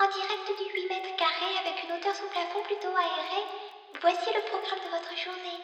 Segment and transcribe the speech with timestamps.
[0.00, 3.46] En direct du 8 mètres carrés avec une hauteur sous plafond plutôt aérée,
[4.00, 5.60] voici le programme de votre journée.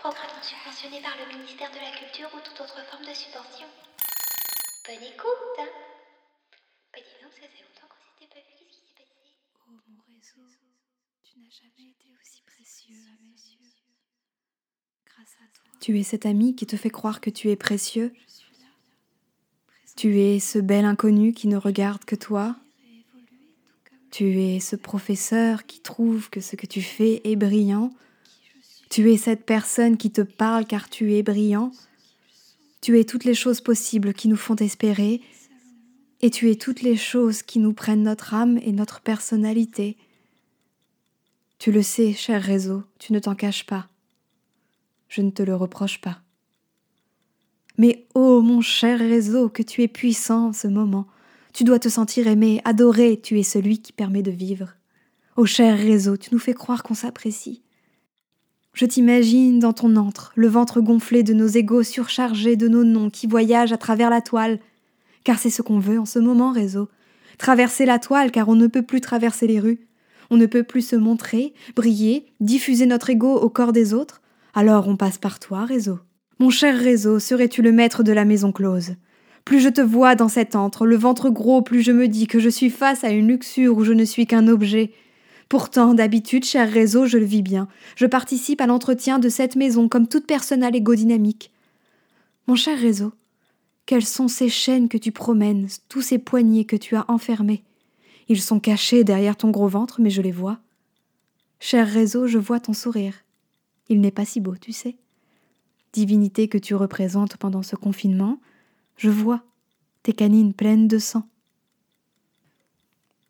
[0.00, 3.68] Programme non subventionné par le ministère de la Culture ou toute autre forme de subvention.
[4.88, 5.58] Bonne écoute.
[5.60, 8.52] Bah dis donc, ça fait longtemps qu'on s'était pas vu.
[8.58, 9.28] Qu'est-ce qui s'est passé?
[9.68, 10.42] Oh mon réseau,
[11.22, 13.70] tu n'as jamais été aussi précieux à mes yeux.
[15.06, 18.12] Grâce à toi, Tu es cet ami qui te fait croire que tu es précieux.
[18.16, 18.72] je suis là.
[19.68, 22.56] présent Tu es ce bel inconnu qui ne regarde que toi.
[22.84, 27.22] et évoluer tout comme Tu es ce professeur qui trouve que ce que tu fais
[27.24, 27.94] est brillant.
[28.90, 31.72] Tu es cette personne qui te parle car tu es brillant.
[32.82, 35.22] Tu es toutes les choses possibles qui nous font espérer.
[36.20, 39.96] Et tu es toutes les choses qui nous prennent notre âme et notre personnalité.
[41.58, 43.88] Tu le sais, cher réseau, tu ne t'en caches pas.
[45.08, 46.20] Je ne te le reproche pas.
[47.78, 51.06] Mais ô mon cher réseau, que tu es puissant en ce moment.
[51.52, 54.74] Tu dois te sentir aimé, adoré, tu es celui qui permet de vivre.
[55.36, 57.62] Ô cher réseau, tu nous fais croire qu'on s'apprécie.
[58.72, 63.10] Je t'imagine dans ton antre, le ventre gonflé de nos égaux surchargés de nos noms
[63.10, 64.60] qui voyagent à travers la toile,
[65.24, 66.88] car c'est ce qu'on veut en ce moment, réseau.
[67.36, 69.86] Traverser la toile, car on ne peut plus traverser les rues.
[70.30, 74.22] On ne peut plus se montrer, briller, diffuser notre ego au corps des autres.
[74.54, 75.98] Alors on passe par toi, réseau.
[76.38, 78.94] Mon cher réseau, serais-tu le maître de la maison close?
[79.44, 82.38] Plus je te vois dans cet antre, le ventre gros, plus je me dis que
[82.38, 84.92] je suis face à une luxure où je ne suis qu'un objet.
[85.48, 87.68] Pourtant, d'habitude, cher réseau, je le vis bien.
[87.96, 91.50] Je participe à l'entretien de cette maison comme toute personne dynamique.
[92.46, 93.12] Mon cher réseau,
[93.84, 97.62] quelles sont ces chaînes que tu promènes, tous ces poignets que tu as enfermés
[98.28, 100.60] Ils sont cachés derrière ton gros ventre, mais je les vois.
[101.60, 103.14] Cher réseau, je vois ton sourire.
[103.88, 104.96] Il n'est pas si beau, tu sais.
[105.92, 108.38] Divinité que tu représentes pendant ce confinement,
[109.02, 109.42] je vois
[110.04, 111.28] tes canines pleines de sang.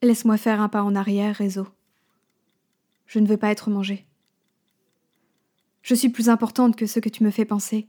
[0.02, 1.66] Laisse-moi faire un pas en arrière, réseau.
[3.06, 4.06] Je ne veux pas être mangée.
[5.80, 7.88] Je suis plus importante que ce que tu me fais penser.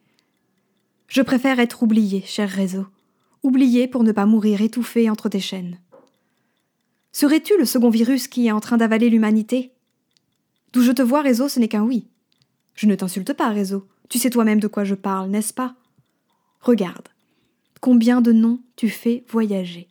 [1.09, 2.87] Je préfère être oubliée, cher réseau.
[3.43, 5.77] Oubliée pour ne pas mourir étouffée entre tes chaînes.
[7.11, 9.73] Serais-tu le second virus qui est en train d'avaler l'humanité?
[10.71, 12.07] D'où je te vois, réseau, ce n'est qu'un oui.
[12.75, 13.89] Je ne t'insulte pas, réseau.
[14.07, 15.75] Tu sais toi-même de quoi je parle, n'est-ce pas?
[16.61, 17.09] Regarde.
[17.83, 19.89] Combien de noms tu fais voyager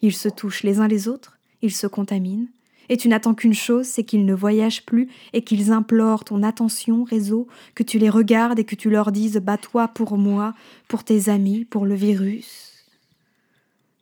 [0.00, 2.48] Ils se touchent les uns les autres, ils se contaminent,
[2.88, 7.04] et tu n'attends qu'une chose, c'est qu'ils ne voyagent plus et qu'ils implorent ton attention,
[7.04, 10.54] réseau, que tu les regardes et que tu leur dises Bats-toi pour moi,
[10.88, 12.86] pour tes amis, pour le virus.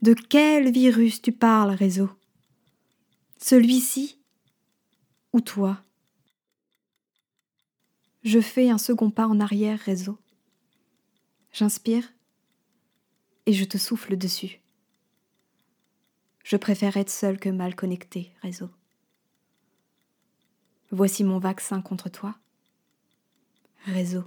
[0.00, 2.10] De quel virus tu parles, réseau?
[3.38, 4.20] Celui-ci
[5.32, 5.82] ou toi?
[8.22, 10.18] Je fais un second pas en arrière, réseau.
[11.50, 12.12] J'inspire
[13.48, 14.60] et je te souffle dessus.
[16.44, 18.68] Je préfère être seul que mal connecté, réseau.
[20.90, 22.34] Voici mon vaccin contre toi.
[23.86, 24.24] Réseau.